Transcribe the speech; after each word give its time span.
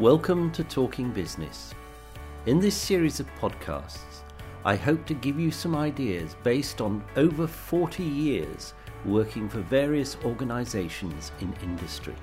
Welcome 0.00 0.50
to 0.52 0.64
Talking 0.64 1.10
Business. 1.10 1.74
In 2.46 2.58
this 2.58 2.74
series 2.74 3.20
of 3.20 3.28
podcasts, 3.38 4.22
I 4.64 4.74
hope 4.74 5.04
to 5.04 5.12
give 5.12 5.38
you 5.38 5.50
some 5.50 5.76
ideas 5.76 6.36
based 6.42 6.80
on 6.80 7.04
over 7.16 7.46
40 7.46 8.02
years 8.02 8.72
working 9.04 9.46
for 9.46 9.60
various 9.60 10.16
organizations 10.24 11.32
in 11.42 11.52
industry. 11.62 12.14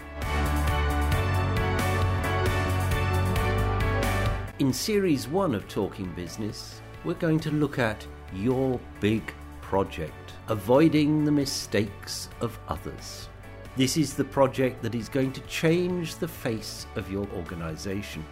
In 4.58 4.74
series 4.74 5.28
one 5.28 5.54
of 5.54 5.68
Talking 5.68 6.12
Business, 6.16 6.82
we're 7.04 7.14
going 7.14 7.40
to 7.42 7.52
look 7.52 7.78
at 7.78 8.08
your 8.34 8.80
big 9.00 9.32
project, 9.62 10.34
avoiding 10.48 11.26
the 11.26 11.32
mistakes 11.32 12.30
of 12.42 12.58
others. 12.70 13.30
This 13.78 13.96
is 13.96 14.16
the 14.16 14.24
project 14.24 14.82
that 14.82 14.96
is 14.96 15.08
going 15.08 15.32
to 15.34 15.42
change 15.42 16.16
the 16.16 16.28
face 16.28 16.88
of 16.96 17.12
your 17.12 17.28
organization. 17.36 18.26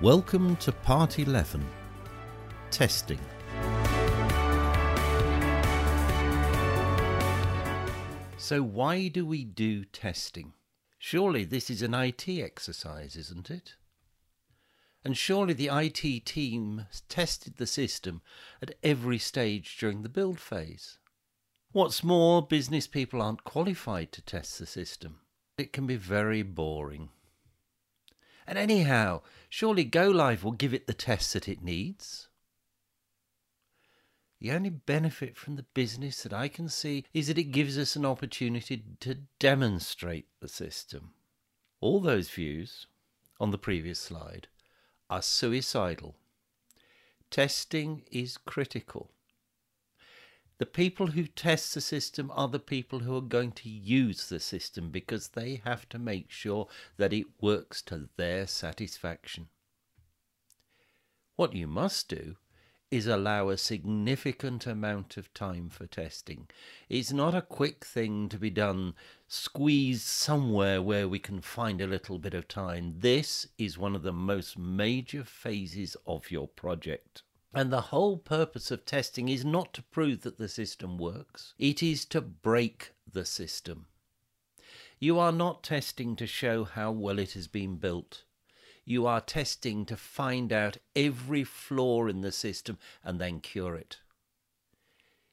Welcome 0.00 0.56
to 0.56 0.72
Part 0.72 1.18
11 1.18 1.62
Testing. 2.70 3.18
So, 8.38 8.62
why 8.62 9.08
do 9.08 9.26
we 9.26 9.44
do 9.44 9.84
testing? 9.84 10.54
Surely 10.98 11.44
this 11.44 11.68
is 11.68 11.82
an 11.82 11.92
IT 11.92 12.26
exercise, 12.30 13.14
isn't 13.14 13.50
it? 13.50 13.74
And 15.04 15.18
surely 15.18 15.52
the 15.52 15.68
IT 15.70 16.24
team 16.24 16.86
tested 17.10 17.58
the 17.58 17.66
system 17.66 18.22
at 18.62 18.74
every 18.82 19.18
stage 19.18 19.76
during 19.76 20.00
the 20.00 20.08
build 20.08 20.40
phase. 20.40 20.96
What's 21.72 22.04
more, 22.04 22.46
business 22.46 22.86
people 22.86 23.22
aren't 23.22 23.44
qualified 23.44 24.12
to 24.12 24.20
test 24.20 24.58
the 24.58 24.66
system. 24.66 25.20
It 25.56 25.72
can 25.72 25.86
be 25.86 25.96
very 25.96 26.42
boring. 26.42 27.08
And 28.46 28.58
anyhow, 28.58 29.22
surely 29.48 29.84
Go 29.84 30.10
Live 30.10 30.44
will 30.44 30.52
give 30.52 30.74
it 30.74 30.86
the 30.86 30.92
tests 30.92 31.32
that 31.32 31.48
it 31.48 31.62
needs. 31.62 32.28
The 34.38 34.50
only 34.50 34.68
benefit 34.68 35.34
from 35.34 35.56
the 35.56 35.62
business 35.62 36.22
that 36.24 36.32
I 36.34 36.48
can 36.48 36.68
see 36.68 37.06
is 37.14 37.28
that 37.28 37.38
it 37.38 37.44
gives 37.44 37.78
us 37.78 37.96
an 37.96 38.04
opportunity 38.04 38.82
to 39.00 39.14
demonstrate 39.38 40.26
the 40.40 40.48
system. 40.48 41.14
All 41.80 42.00
those 42.00 42.28
views 42.28 42.86
on 43.40 43.50
the 43.50 43.56
previous 43.56 43.98
slide 43.98 44.48
are 45.08 45.22
suicidal. 45.22 46.16
Testing 47.30 48.02
is 48.10 48.36
critical. 48.36 49.10
The 50.62 50.66
people 50.66 51.08
who 51.08 51.26
test 51.26 51.74
the 51.74 51.80
system 51.80 52.30
are 52.36 52.46
the 52.46 52.60
people 52.60 53.00
who 53.00 53.16
are 53.16 53.20
going 53.20 53.50
to 53.50 53.68
use 53.68 54.28
the 54.28 54.38
system 54.38 54.90
because 54.90 55.30
they 55.30 55.60
have 55.64 55.88
to 55.88 55.98
make 55.98 56.30
sure 56.30 56.68
that 56.98 57.12
it 57.12 57.26
works 57.40 57.82
to 57.82 58.08
their 58.16 58.46
satisfaction. 58.46 59.48
What 61.34 61.56
you 61.56 61.66
must 61.66 62.08
do 62.08 62.36
is 62.92 63.08
allow 63.08 63.48
a 63.48 63.58
significant 63.58 64.64
amount 64.64 65.16
of 65.16 65.34
time 65.34 65.68
for 65.68 65.88
testing. 65.88 66.48
It's 66.88 67.12
not 67.12 67.34
a 67.34 67.42
quick 67.42 67.84
thing 67.84 68.28
to 68.28 68.38
be 68.38 68.50
done, 68.50 68.94
squeezed 69.26 70.06
somewhere 70.06 70.80
where 70.80 71.08
we 71.08 71.18
can 71.18 71.40
find 71.40 71.80
a 71.80 71.88
little 71.88 72.20
bit 72.20 72.34
of 72.34 72.46
time. 72.46 72.94
This 73.00 73.48
is 73.58 73.78
one 73.78 73.96
of 73.96 74.04
the 74.04 74.12
most 74.12 74.56
major 74.56 75.24
phases 75.24 75.96
of 76.06 76.30
your 76.30 76.46
project. 76.46 77.24
And 77.54 77.70
the 77.70 77.82
whole 77.82 78.16
purpose 78.16 78.70
of 78.70 78.86
testing 78.86 79.28
is 79.28 79.44
not 79.44 79.74
to 79.74 79.82
prove 79.82 80.22
that 80.22 80.38
the 80.38 80.48
system 80.48 80.96
works, 80.96 81.54
it 81.58 81.82
is 81.82 82.04
to 82.06 82.20
break 82.20 82.92
the 83.10 83.24
system. 83.24 83.86
You 84.98 85.18
are 85.18 85.32
not 85.32 85.62
testing 85.62 86.16
to 86.16 86.26
show 86.26 86.64
how 86.64 86.92
well 86.92 87.18
it 87.18 87.32
has 87.32 87.48
been 87.48 87.76
built. 87.76 88.24
You 88.84 89.06
are 89.06 89.20
testing 89.20 89.84
to 89.86 89.96
find 89.96 90.52
out 90.52 90.78
every 90.96 91.44
flaw 91.44 92.06
in 92.06 92.20
the 92.20 92.32
system 92.32 92.78
and 93.04 93.20
then 93.20 93.40
cure 93.40 93.76
it. 93.76 93.98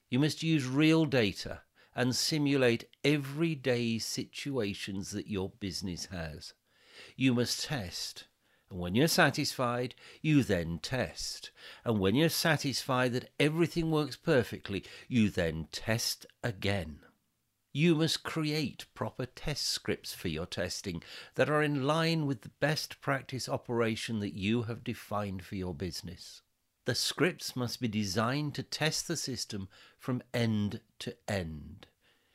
You 0.10 0.20
must 0.20 0.44
use 0.44 0.66
real 0.66 1.06
data 1.06 1.62
and 1.96 2.16
simulate 2.16 2.86
everyday 3.04 4.00
situations 4.00 5.12
that 5.12 5.28
your 5.28 5.50
business 5.60 6.06
has. 6.08 6.54
You 7.16 7.34
must 7.34 7.66
test 7.66 8.26
and 8.70 8.80
when 8.80 8.94
you're 8.94 9.08
satisfied, 9.08 9.96
you 10.22 10.44
then 10.44 10.80
test. 10.80 11.50
And 11.84 12.00
when 12.00 12.16
you're 12.16 12.30
satisfied 12.30 13.14
that 13.14 13.32
everything 13.40 13.90
works 13.90 14.16
perfectly, 14.16 14.84
you 15.08 15.30
then 15.30 15.68
test 15.72 16.26
again. 16.44 17.00
You 17.72 17.96
must 17.96 18.24
create 18.24 18.86
proper 18.94 19.26
test 19.26 19.66
scripts 19.66 20.14
for 20.14 20.28
your 20.28 20.46
testing 20.46 21.04
that 21.36 21.50
are 21.50 21.64
in 21.64 21.86
line 21.86 22.26
with 22.26 22.42
the 22.42 22.52
best 22.60 23.02
practice 23.02 23.48
operation 23.48 24.20
that 24.20 24.34
you 24.34 24.64
have 24.64 24.84
defined 24.84 25.44
for 25.44 25.56
your 25.56 25.74
business. 25.74 26.42
The 26.86 26.96
scripts 26.96 27.56
must 27.56 27.80
be 27.80 27.88
designed 27.88 28.56
to 28.56 28.64
test 28.64 29.08
the 29.08 29.18
system 29.18 29.70
from 29.98 30.24
end 30.34 30.82
to 31.00 31.16
end. 31.28 31.88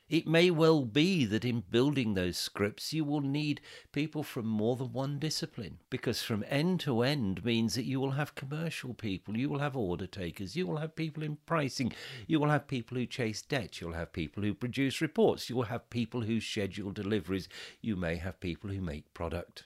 It 0.09 0.27
may 0.27 0.51
well 0.51 0.85
be 0.85 1.25
that 1.25 1.47
in 1.47 1.65
building 1.71 2.13
those 2.13 2.37
scripts 2.37 2.93
you 2.93 3.05
will 3.05 3.23
need 3.23 3.63
people 3.91 4.23
from 4.23 4.47
more 4.47 4.77
than 4.77 4.93
one 4.93 5.19
discipline, 5.19 5.79
because 5.89 6.23
from 6.23 6.45
end 6.47 6.81
to 6.81 7.01
end 7.01 7.43
means 7.43 7.75
that 7.75 7.87
you 7.87 8.01
will 8.01 8.11
have 8.11 8.35
commercial 8.35 8.93
people, 8.93 9.39
you 9.39 9.49
will 9.49 9.61
have 9.61 9.75
order 9.75 10.07
takers, 10.07 10.57
you 10.57 10.67
will 10.67 10.77
have 10.77 10.95
people 10.95 11.23
in 11.23 11.39
pricing, 11.47 11.91
you 12.27 12.39
will 12.39 12.51
have 12.51 12.69
people 12.69 12.99
who 12.99 13.07
chase 13.07 13.41
debt, 13.41 13.81
you'll 13.81 13.95
have 13.95 14.13
people 14.13 14.43
who 14.43 14.53
produce 14.53 15.01
reports, 15.01 15.49
you 15.49 15.57
will 15.57 15.65
have 15.65 15.89
people 15.89 16.21
who 16.21 16.39
schedule 16.39 16.93
deliveries, 16.93 17.49
you 17.81 17.97
may 17.97 18.17
have 18.17 18.39
people 18.41 18.69
who 18.69 18.83
make 18.83 19.15
product. 19.15 19.65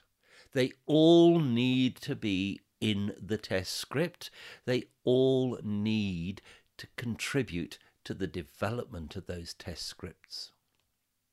They 0.53 0.71
all 0.85 1.39
need 1.39 1.97
to 1.97 2.15
be 2.15 2.61
in 2.79 3.13
the 3.21 3.37
test 3.37 3.73
script, 3.73 4.31
they 4.63 4.85
all 5.03 5.59
need 5.61 6.41
to 6.77 6.87
contribute 6.95 7.77
to 8.03 8.13
the 8.13 8.27
development 8.27 9.15
of 9.15 9.25
those 9.25 9.53
test 9.53 9.85
scripts. 9.85 10.51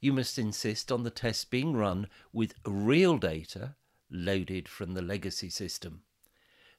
You 0.01 0.13
must 0.13 0.39
insist 0.39 0.93
on 0.93 1.03
the 1.03 1.11
tests 1.11 1.45
being 1.45 1.75
run 1.75 2.09
with 2.33 2.55
real 2.65 3.19
data 3.19 3.77
loaded 4.11 4.69
from 4.69 4.95
the 4.95 5.03
legacy 5.03 5.51
system. 5.51 6.03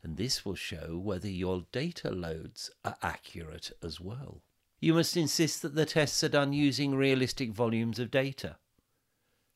And 0.04 0.18
this 0.18 0.46
will 0.46 0.56
show 0.56 0.98
whether 0.98 1.28
your 1.28 1.66
data 1.72 2.12
loads 2.12 2.70
are 2.86 2.98
accurate 3.02 3.72
as 3.84 4.00
well. 4.00 4.44
You 4.80 4.94
must 4.94 5.18
insist 5.18 5.64
that 5.64 5.76
the 5.76 5.86
tests 5.86 6.24
are 6.24 6.30
done 6.30 6.54
using 6.54 6.96
realistic 6.96 7.52
volumes 7.52 7.98
of 7.98 8.12
data. 8.12 8.58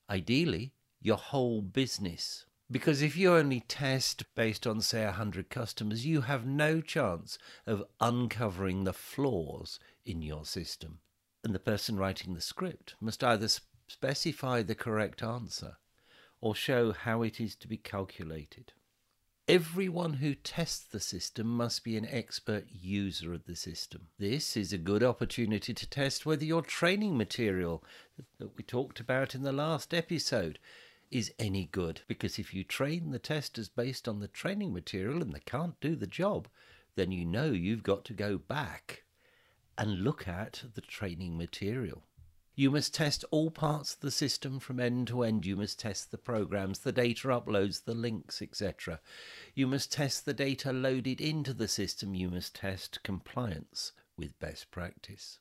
Ideally, 0.10 0.74
your 1.00 1.18
whole 1.18 1.62
business 1.62 2.46
because 2.72 3.02
if 3.02 3.18
you 3.18 3.34
only 3.34 3.60
test 3.60 4.24
based 4.34 4.66
on, 4.66 4.80
say, 4.80 5.04
100 5.04 5.50
customers, 5.50 6.06
you 6.06 6.22
have 6.22 6.46
no 6.46 6.80
chance 6.80 7.38
of 7.68 7.84
uncovering 8.00 8.86
the 8.86 8.94
flaws 8.94 9.78
in 10.06 10.22
your 10.22 10.46
system. 10.46 11.00
And 11.44 11.56
the 11.56 11.60
person 11.60 11.98
writing 11.98 12.34
the 12.34 12.42
script 12.42 12.96
must 13.00 13.24
either 13.24 13.48
specify 13.88 14.62
the 14.62 14.76
correct 14.76 15.24
answer 15.24 15.78
or 16.40 16.56
show 16.56 16.92
how 16.92 17.22
it 17.22 17.40
is 17.40 17.56
to 17.56 17.68
be 17.68 17.78
calculated. 17.78 18.74
Everyone 19.48 20.14
who 20.14 20.36
tests 20.36 20.86
the 20.86 21.00
system 21.00 21.48
must 21.48 21.84
be 21.84 21.98
an 21.98 22.06
expert 22.06 22.66
user 22.72 23.34
of 23.34 23.46
the 23.46 23.56
system. 23.56 24.08
This 24.18 24.56
is 24.56 24.72
a 24.72 24.78
good 24.78 25.04
opportunity 25.04 25.74
to 25.74 25.90
test 25.90 26.26
whether 26.26 26.46
your 26.46 26.62
training 26.62 27.18
material 27.18 27.84
that 28.38 28.56
we 28.56 28.64
talked 28.64 29.00
about 29.00 29.36
in 29.36 29.44
the 29.44 29.52
last 29.52 29.94
episode 29.94 30.60
is 31.10 31.34
any 31.38 31.66
good. 31.66 32.02
Because 32.08 32.40
if 32.40 32.54
you 32.54 32.64
train 32.64 33.12
the 33.12 33.20
testers 33.20 33.68
based 33.68 34.08
on 34.08 34.20
the 34.20 34.28
training 34.28 34.74
material 34.74 35.22
and 35.22 35.34
they 35.34 35.42
can't 35.46 35.80
do 35.82 35.96
the 35.96 36.08
job, 36.08 36.48
then 36.96 37.12
you 37.12 37.26
know 37.26 37.52
you've 37.52 37.84
got 37.84 38.06
to 38.06 38.14
go 38.14 38.38
back 38.38 39.04
and 39.78 40.04
look 40.04 40.28
at 40.28 40.64
the 40.74 40.82
training 40.82 41.38
material. 41.38 42.04
You 42.54 42.70
must 42.70 42.94
test 42.94 43.24
all 43.32 43.50
parts 43.50 43.94
of 43.94 44.02
the 44.02 44.12
system 44.12 44.60
from 44.60 44.80
end 44.80 45.08
to 45.08 45.24
end. 45.24 45.46
You 45.46 45.56
must 45.56 45.80
test 45.80 46.12
the 46.12 46.18
programs, 46.18 46.80
the 46.80 46.92
data 46.92 47.30
uploads, 47.30 47.86
the 47.86 47.96
links, 47.96 48.42
etc. 48.42 49.00
You 49.56 49.68
must 49.68 49.92
test 49.92 50.26
the 50.26 50.34
data 50.34 50.74
loaded 50.74 51.22
into 51.22 51.54
the 51.54 51.68
system. 51.68 52.14
You 52.14 52.30
must 52.30 52.56
test 52.56 53.04
compliance 53.04 53.94
with 54.18 54.38
best 54.40 54.70
practice. 54.70 55.40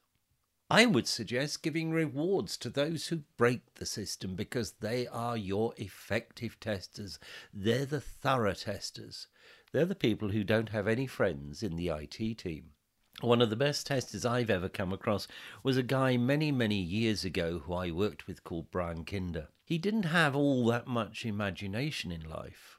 I 0.70 0.86
would 0.86 1.08
suggest 1.08 1.64
giving 1.64 1.90
rewards 1.90 2.56
to 2.58 2.70
those 2.70 3.08
who 3.08 3.24
break 3.36 3.74
the 3.74 3.86
system 3.86 4.36
because 4.36 4.74
they 4.80 5.08
are 5.08 5.36
your 5.36 5.74
effective 5.76 6.60
testers. 6.60 7.18
They're 7.52 7.86
the 7.86 8.00
thorough 8.00 8.54
testers. 8.54 9.26
They're 9.72 9.84
the 9.84 9.96
people 9.96 10.28
who 10.28 10.44
don't 10.44 10.68
have 10.68 10.86
any 10.86 11.08
friends 11.08 11.64
in 11.64 11.74
the 11.74 11.88
IT 11.88 12.38
team. 12.38 12.70
One 13.20 13.42
of 13.42 13.50
the 13.50 13.56
best 13.56 13.86
testers 13.86 14.24
I've 14.24 14.48
ever 14.48 14.70
come 14.70 14.94
across 14.94 15.28
was 15.62 15.76
a 15.76 15.82
guy 15.82 16.16
many, 16.16 16.50
many 16.50 16.80
years 16.80 17.22
ago 17.22 17.58
who 17.58 17.74
I 17.74 17.90
worked 17.90 18.26
with 18.26 18.44
called 18.44 18.70
Brian 18.70 19.04
Kinder. 19.04 19.48
He 19.62 19.76
didn't 19.76 20.04
have 20.04 20.34
all 20.34 20.64
that 20.68 20.86
much 20.86 21.26
imagination 21.26 22.10
in 22.10 22.26
life, 22.26 22.78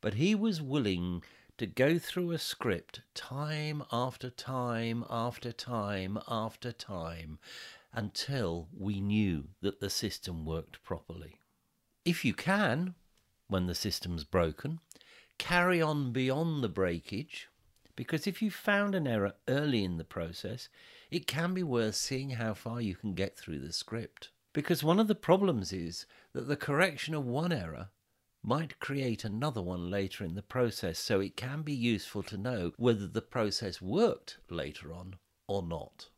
but 0.00 0.14
he 0.14 0.34
was 0.34 0.60
willing 0.60 1.22
to 1.58 1.66
go 1.66 2.00
through 2.00 2.32
a 2.32 2.38
script 2.38 3.02
time 3.14 3.84
after 3.92 4.28
time 4.28 5.04
after 5.08 5.52
time 5.52 6.18
after 6.26 6.72
time 6.72 7.38
until 7.92 8.68
we 8.76 9.00
knew 9.00 9.44
that 9.60 9.78
the 9.78 9.88
system 9.88 10.44
worked 10.44 10.82
properly. 10.82 11.38
If 12.04 12.24
you 12.24 12.34
can, 12.34 12.96
when 13.46 13.66
the 13.66 13.74
system's 13.74 14.24
broken, 14.24 14.80
carry 15.38 15.80
on 15.80 16.10
beyond 16.10 16.64
the 16.64 16.68
breakage, 16.68 17.48
because 17.96 18.26
if 18.26 18.42
you 18.42 18.50
found 18.50 18.94
an 18.94 19.06
error 19.06 19.34
early 19.48 19.82
in 19.82 19.96
the 19.96 20.04
process, 20.04 20.68
it 21.10 21.26
can 21.26 21.54
be 21.54 21.62
worth 21.62 21.94
seeing 21.94 22.30
how 22.30 22.54
far 22.54 22.80
you 22.80 22.94
can 22.94 23.14
get 23.14 23.36
through 23.36 23.58
the 23.58 23.72
script. 23.72 24.30
Because 24.52 24.84
one 24.84 25.00
of 25.00 25.08
the 25.08 25.14
problems 25.14 25.72
is 25.72 26.06
that 26.32 26.48
the 26.48 26.56
correction 26.56 27.14
of 27.14 27.26
one 27.26 27.52
error 27.52 27.88
might 28.42 28.78
create 28.78 29.24
another 29.24 29.60
one 29.60 29.90
later 29.90 30.24
in 30.24 30.34
the 30.34 30.42
process, 30.42 30.98
so 30.98 31.20
it 31.20 31.36
can 31.36 31.62
be 31.62 31.72
useful 31.72 32.22
to 32.22 32.36
know 32.36 32.72
whether 32.76 33.08
the 33.08 33.22
process 33.22 33.82
worked 33.82 34.38
later 34.48 34.92
on 34.92 35.16
or 35.48 35.62
not. 35.62 36.10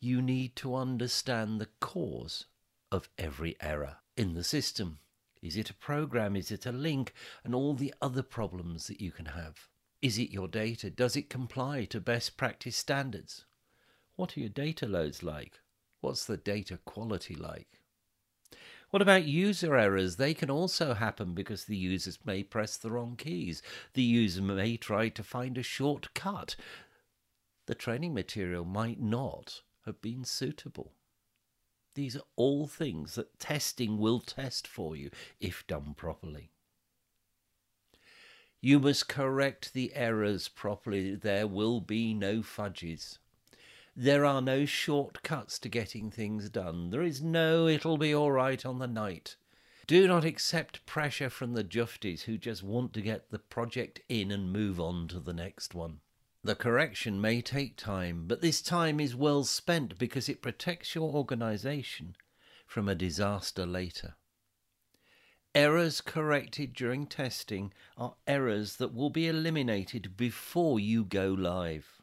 You 0.00 0.22
need 0.22 0.54
to 0.56 0.74
understand 0.76 1.60
the 1.60 1.68
cause 1.80 2.46
of 2.92 3.08
every 3.18 3.56
error 3.60 3.96
in 4.16 4.34
the 4.34 4.44
system. 4.44 4.98
Is 5.42 5.56
it 5.56 5.70
a 5.70 5.74
program? 5.74 6.36
Is 6.36 6.50
it 6.50 6.66
a 6.66 6.72
link? 6.72 7.14
And 7.42 7.54
all 7.54 7.74
the 7.74 7.94
other 8.00 8.22
problems 8.22 8.86
that 8.86 9.00
you 9.00 9.10
can 9.10 9.26
have. 9.26 9.69
Is 10.02 10.18
it 10.18 10.30
your 10.30 10.48
data? 10.48 10.88
Does 10.88 11.14
it 11.14 11.28
comply 11.28 11.84
to 11.86 12.00
best 12.00 12.36
practice 12.36 12.76
standards? 12.76 13.44
What 14.16 14.36
are 14.36 14.40
your 14.40 14.48
data 14.48 14.86
loads 14.86 15.22
like? 15.22 15.60
What's 16.00 16.24
the 16.24 16.38
data 16.38 16.78
quality 16.84 17.34
like? 17.34 17.80
What 18.90 19.02
about 19.02 19.24
user 19.24 19.76
errors? 19.76 20.16
They 20.16 20.34
can 20.34 20.50
also 20.50 20.94
happen 20.94 21.34
because 21.34 21.64
the 21.64 21.76
users 21.76 22.18
may 22.24 22.42
press 22.42 22.76
the 22.76 22.90
wrong 22.90 23.14
keys. 23.16 23.62
The 23.92 24.02
user 24.02 24.42
may 24.42 24.76
try 24.76 25.10
to 25.10 25.22
find 25.22 25.58
a 25.58 25.62
shortcut. 25.62 26.56
The 27.66 27.74
training 27.74 28.14
material 28.14 28.64
might 28.64 29.00
not 29.00 29.62
have 29.84 30.00
been 30.00 30.24
suitable. 30.24 30.92
These 31.94 32.16
are 32.16 32.24
all 32.36 32.66
things 32.66 33.14
that 33.16 33.38
testing 33.38 33.98
will 33.98 34.20
test 34.20 34.66
for 34.66 34.96
you 34.96 35.10
if 35.40 35.66
done 35.66 35.94
properly. 35.94 36.50
You 38.62 38.78
must 38.78 39.08
correct 39.08 39.72
the 39.72 39.94
errors 39.94 40.48
properly. 40.48 41.14
There 41.14 41.46
will 41.46 41.80
be 41.80 42.12
no 42.12 42.42
fudges. 42.42 43.18
There 43.96 44.24
are 44.24 44.42
no 44.42 44.66
shortcuts 44.66 45.58
to 45.60 45.68
getting 45.68 46.10
things 46.10 46.50
done. 46.50 46.90
There 46.90 47.02
is 47.02 47.22
no 47.22 47.66
it'll 47.66 47.98
be 47.98 48.14
all 48.14 48.32
right 48.32 48.64
on 48.64 48.78
the 48.78 48.86
night. 48.86 49.36
Do 49.86 50.06
not 50.06 50.24
accept 50.24 50.86
pressure 50.86 51.30
from 51.30 51.54
the 51.54 51.64
Jufties 51.64 52.22
who 52.22 52.38
just 52.38 52.62
want 52.62 52.92
to 52.92 53.00
get 53.00 53.30
the 53.30 53.38
project 53.38 54.00
in 54.08 54.30
and 54.30 54.52
move 54.52 54.78
on 54.78 55.08
to 55.08 55.20
the 55.20 55.32
next 55.32 55.74
one. 55.74 56.00
The 56.44 56.54
correction 56.54 57.20
may 57.20 57.42
take 57.42 57.76
time, 57.76 58.24
but 58.26 58.40
this 58.40 58.62
time 58.62 59.00
is 59.00 59.16
well 59.16 59.44
spent 59.44 59.98
because 59.98 60.28
it 60.28 60.42
protects 60.42 60.94
your 60.94 61.12
organisation 61.12 62.14
from 62.66 62.88
a 62.88 62.94
disaster 62.94 63.66
later. 63.66 64.16
Errors 65.54 66.00
corrected 66.00 66.74
during 66.74 67.08
testing 67.08 67.72
are 67.96 68.14
errors 68.24 68.76
that 68.76 68.94
will 68.94 69.10
be 69.10 69.26
eliminated 69.26 70.16
before 70.16 70.78
you 70.78 71.04
go 71.04 71.28
live. 71.28 72.00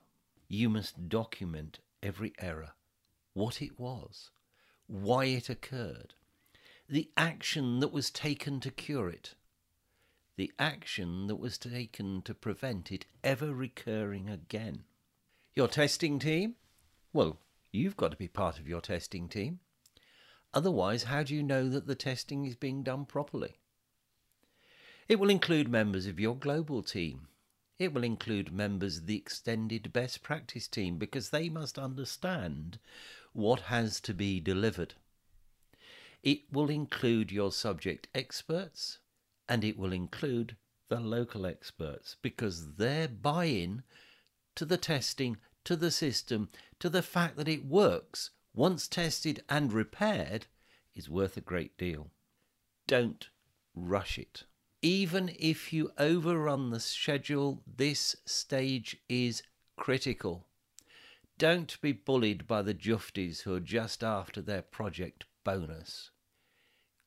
You 0.49 0.69
must 0.69 1.07
document 1.07 1.79
every 2.03 2.33
error, 2.39 2.73
what 3.33 3.61
it 3.61 3.79
was, 3.79 4.31
why 4.87 5.25
it 5.25 5.49
occurred, 5.49 6.13
the 6.89 7.09
action 7.15 7.79
that 7.79 7.93
was 7.93 8.11
taken 8.11 8.59
to 8.59 8.71
cure 8.71 9.09
it, 9.09 9.35
the 10.35 10.51
action 10.59 11.27
that 11.27 11.37
was 11.37 11.57
taken 11.57 12.21
to 12.23 12.33
prevent 12.33 12.91
it 12.91 13.05
ever 13.23 13.53
recurring 13.53 14.29
again. 14.29 14.83
Your 15.55 15.69
testing 15.69 16.19
team? 16.19 16.55
Well, 17.13 17.37
you've 17.71 17.97
got 17.97 18.11
to 18.11 18.17
be 18.17 18.27
part 18.27 18.59
of 18.59 18.67
your 18.67 18.81
testing 18.81 19.29
team. 19.29 19.59
Otherwise, 20.57 21.03
how 21.03 21.21
do 21.21 21.35
you 21.35 21.43
know 21.43 21.69
that 21.69 21.85
the 21.85 21.93
testing 21.93 22.43
is 22.43 22.55
being 22.55 22.81
done 22.81 23.05
properly? 23.05 23.59
It 25.07 25.19
will 25.19 25.29
include 25.29 25.69
members 25.69 26.07
of 26.07 26.19
your 26.19 26.35
global 26.35 26.81
team, 26.81 27.27
it 27.77 27.93
will 27.93 28.03
include 28.03 28.51
members 28.51 28.97
of 28.97 29.05
the 29.05 29.15
extended 29.15 29.93
best 29.93 30.23
practice 30.23 30.67
team 30.67 30.97
because 30.97 31.29
they 31.29 31.47
must 31.47 31.77
understand 31.77 32.79
what 33.33 33.69
has 33.69 34.01
to 34.01 34.15
be 34.15 34.39
delivered. 34.39 34.95
It 36.23 36.51
will 36.51 36.71
include 36.71 37.31
your 37.31 37.51
subject 37.51 38.07
experts 38.15 38.97
and 39.47 39.63
it 39.63 39.77
will 39.77 39.93
include 39.93 40.57
the 40.89 40.99
local 40.99 41.45
experts 41.45 42.15
because 42.23 42.77
their 42.77 43.07
buy 43.07 43.45
in 43.45 43.83
to 44.55 44.65
the 44.65 44.77
testing, 44.77 45.37
to 45.65 45.75
the 45.75 45.91
system, 45.91 46.49
to 46.79 46.89
the 46.89 47.03
fact 47.03 47.37
that 47.37 47.47
it 47.47 47.63
works 47.63 48.31
once 48.57 48.87
tested 48.87 49.43
and 49.47 49.71
repaired 49.71 50.47
is 50.95 51.07
worth 51.07 51.37
a 51.37 51.41
great 51.41 51.77
deal. 51.77 52.07
Don't 52.87 53.29
rush 53.75 54.17
it. 54.17 54.45
Even 54.81 55.31
if 55.37 55.71
you 55.71 55.91
overrun 55.99 56.71
the 56.71 56.79
schedule, 56.79 57.61
this 57.77 58.15
stage 58.25 58.97
is 59.07 59.43
critical. 59.75 60.47
Don't 61.37 61.79
be 61.81 61.91
bullied 61.91 62.47
by 62.47 62.63
the 62.63 62.73
Jufties 62.73 63.41
who 63.41 63.53
are 63.53 63.59
just 63.59 64.03
after 64.03 64.41
their 64.41 64.63
project 64.63 65.25
bonus. 65.43 66.09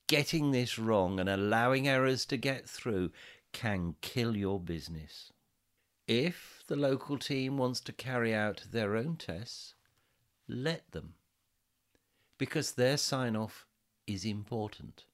Getting 0.06 0.53
this 0.53 0.79
wrong 0.79 1.19
and 1.19 1.29
allowing 1.29 1.88
errors 1.88 2.25
to 2.26 2.37
get 2.37 2.69
through 2.69 3.11
can 3.53 3.96
kill 4.03 4.37
your 4.37 4.61
business. 4.61 5.32
If 6.06 6.62
the 6.69 6.76
local 6.76 7.19
team 7.19 7.56
wants 7.56 7.81
to 7.81 7.93
carry 7.93 8.32
out 8.32 8.62
their 8.70 8.94
own 8.94 9.17
tests, 9.17 9.75
let 10.46 10.93
them, 10.93 11.14
because 12.41 12.73
their 12.73 12.97
sign 12.97 13.37
off 13.37 13.67
is 14.07 14.25
important 14.25 15.05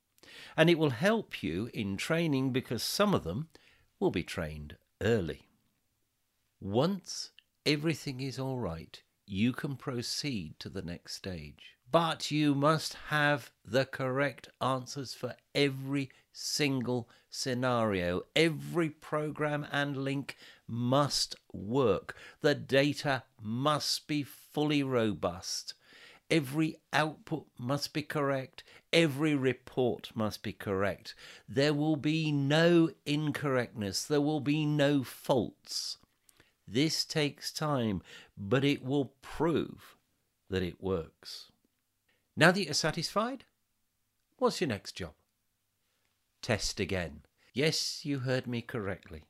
and 0.57 0.71
it 0.71 0.79
will 0.79 0.91
help 0.91 1.43
you 1.43 1.69
in 1.75 1.97
training 1.97 2.53
because 2.53 2.85
some 2.85 3.13
of 3.13 3.25
them 3.25 3.49
will 3.99 4.13
be 4.13 4.23
trained 4.23 4.77
early. 5.03 5.49
Once 6.61 7.31
everything 7.67 8.21
is 8.21 8.39
all 8.39 8.61
right, 8.61 9.03
you 9.27 9.53
can 9.53 9.75
proceed 9.75 10.55
to 10.61 10.69
the 10.69 10.83
next 10.83 11.17
stage. 11.17 11.77
But 11.91 12.31
you 12.31 12.55
must 12.55 12.95
have 13.09 13.51
the 13.65 13.85
correct 13.85 14.49
answers 14.61 15.13
for 15.13 15.35
every 15.53 16.11
single 16.33 17.09
scenario. 17.29 18.23
Every 18.37 18.91
program 18.91 19.67
and 19.73 19.97
link 19.97 20.37
must 20.69 21.35
work. 21.53 22.15
The 22.41 22.55
data 22.55 23.25
must 23.43 24.07
be 24.07 24.23
fully 24.23 24.85
robust. 24.85 25.75
Every 26.31 26.77
output 26.93 27.47
must 27.59 27.93
be 27.93 28.03
correct. 28.03 28.65
Every 28.93 29.35
report 29.35 30.11
must 30.15 30.43
be 30.43 30.53
correct. 30.53 31.15
There 31.49 31.73
will 31.73 31.97
be 31.97 32.33
no 32.33 32.91
incorrectness. 33.05 34.05
There 34.05 34.21
will 34.21 34.41
be 34.41 34.67
no 34.67 35.05
faults. 35.05 35.99
This 36.67 37.05
takes 37.05 37.53
time, 37.53 38.03
but 38.37 38.65
it 38.65 38.85
will 38.85 39.13
prove 39.23 39.97
that 40.51 40.63
it 40.63 40.83
works. 40.83 41.53
Now 42.37 42.51
that 42.51 42.65
you're 42.65 42.75
satisfied, 42.75 43.45
what's 44.39 44.61
your 44.61 44.69
next 44.69 44.93
job? 44.93 45.13
Test 46.43 46.81
again. 46.81 47.23
Yes, 47.53 48.05
you 48.05 48.21
heard 48.21 48.47
me 48.47 48.63
correctly. 48.63 49.23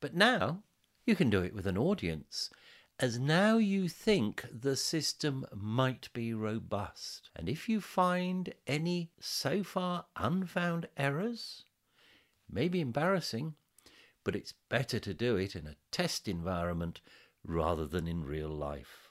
But 0.00 0.14
now 0.14 0.62
you 1.04 1.14
can 1.14 1.30
do 1.30 1.42
it 1.42 1.54
with 1.54 1.66
an 1.66 1.78
audience 1.78 2.50
as 3.00 3.18
now 3.18 3.58
you 3.58 3.88
think 3.88 4.44
the 4.52 4.74
system 4.74 5.46
might 5.54 6.12
be 6.12 6.34
robust. 6.34 7.30
And 7.36 7.48
if 7.48 7.68
you 7.68 7.80
find 7.80 8.52
any 8.66 9.12
so 9.20 9.62
far 9.62 10.06
unfound 10.16 10.88
errors, 10.96 11.64
may 12.50 12.68
be 12.68 12.80
embarrassing, 12.80 13.54
but 14.24 14.34
it's 14.34 14.54
better 14.68 14.98
to 14.98 15.14
do 15.14 15.36
it 15.36 15.54
in 15.54 15.66
a 15.66 15.76
test 15.92 16.26
environment 16.26 17.00
rather 17.44 17.86
than 17.86 18.08
in 18.08 18.24
real 18.24 18.50
life. 18.50 19.08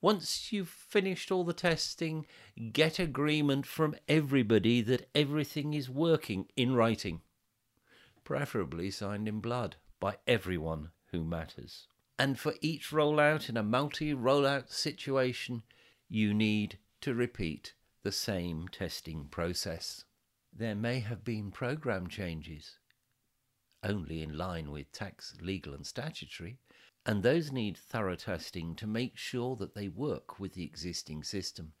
Once 0.00 0.52
you've 0.52 0.68
finished 0.68 1.30
all 1.30 1.44
the 1.44 1.52
testing, 1.52 2.26
get 2.72 2.98
agreement 2.98 3.66
from 3.66 3.96
everybody 4.08 4.80
that 4.80 5.08
everything 5.14 5.74
is 5.74 5.90
working 5.90 6.46
in 6.56 6.74
writing, 6.74 7.20
preferably 8.24 8.90
signed 8.90 9.26
in 9.26 9.40
blood 9.40 9.76
by 10.00 10.16
everyone 10.26 10.90
who 11.10 11.22
matters. 11.22 11.86
And 12.22 12.38
for 12.38 12.54
each 12.60 12.90
rollout 12.90 13.48
in 13.48 13.56
a 13.56 13.64
multi 13.64 14.14
rollout 14.14 14.70
situation, 14.70 15.64
you 16.08 16.32
need 16.32 16.78
to 17.00 17.14
repeat 17.14 17.74
the 18.04 18.12
same 18.12 18.68
testing 18.68 19.24
process. 19.24 20.04
There 20.52 20.76
may 20.76 21.00
have 21.00 21.24
been 21.24 21.50
program 21.50 22.06
changes, 22.06 22.78
only 23.82 24.22
in 24.22 24.38
line 24.38 24.70
with 24.70 24.92
tax, 24.92 25.34
legal, 25.40 25.74
and 25.74 25.84
statutory, 25.84 26.60
and 27.04 27.24
those 27.24 27.50
need 27.50 27.76
thorough 27.76 28.14
testing 28.14 28.76
to 28.76 28.86
make 28.86 29.16
sure 29.16 29.56
that 29.56 29.74
they 29.74 29.88
work 29.88 30.38
with 30.38 30.52
the 30.52 30.62
existing 30.62 31.24
system. 31.24 31.72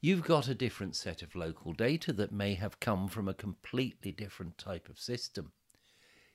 You've 0.00 0.24
got 0.24 0.48
a 0.48 0.54
different 0.56 0.96
set 0.96 1.22
of 1.22 1.36
local 1.36 1.74
data 1.74 2.12
that 2.14 2.32
may 2.32 2.54
have 2.54 2.80
come 2.80 3.06
from 3.06 3.28
a 3.28 3.34
completely 3.34 4.10
different 4.10 4.58
type 4.58 4.88
of 4.88 4.98
system. 4.98 5.52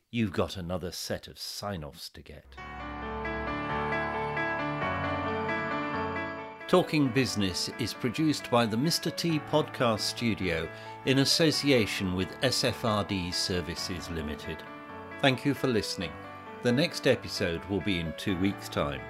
You've 0.10 0.32
got 0.32 0.56
another 0.56 0.94
set 0.94 1.28
of 1.28 1.38
sign 1.38 1.84
offs 1.84 2.08
to 2.12 2.22
get. 2.22 2.56
Talking 6.70 7.08
Business 7.08 7.72
is 7.80 7.96
produced 7.96 8.52
by 8.52 8.64
the 8.68 8.78
Mr. 8.78 9.14
T 9.16 9.42
Podcast 9.52 10.02
Studio 10.02 10.70
in 11.08 11.18
association 11.18 12.14
with 12.14 12.40
SFRD 12.42 13.34
Services 13.34 14.08
Limited. 14.12 14.58
Thank 15.20 15.46
you 15.46 15.56
for 15.56 15.66
listening. 15.66 16.12
The 16.62 16.72
next 16.72 17.08
episode 17.08 17.66
will 17.72 17.82
be 17.82 18.00
in 18.00 18.14
two 18.18 18.38
weeks' 18.38 18.70
time. 18.70 19.02